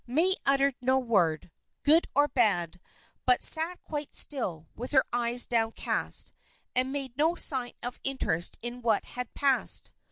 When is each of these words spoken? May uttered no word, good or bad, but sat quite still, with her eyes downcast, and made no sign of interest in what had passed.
May 0.07 0.33
uttered 0.47 0.73
no 0.81 0.97
word, 0.97 1.51
good 1.83 2.07
or 2.15 2.27
bad, 2.27 2.79
but 3.27 3.43
sat 3.43 3.79
quite 3.83 4.17
still, 4.17 4.65
with 4.75 4.93
her 4.93 5.05
eyes 5.13 5.45
downcast, 5.45 6.31
and 6.75 6.91
made 6.91 7.15
no 7.19 7.35
sign 7.35 7.73
of 7.83 7.99
interest 8.03 8.57
in 8.63 8.81
what 8.81 9.05
had 9.05 9.31
passed. 9.35 9.91